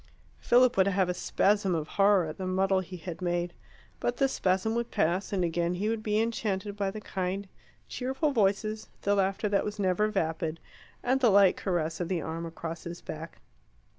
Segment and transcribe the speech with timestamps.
[0.39, 3.53] Philip would have a spasm of horror at the muddle he had made.
[3.99, 7.47] But the spasm would pass, and again he would be enchanted by the kind,
[7.87, 10.59] cheerful voices, the laughter that was never vapid,
[11.03, 13.41] and the light caress of the arm across his back.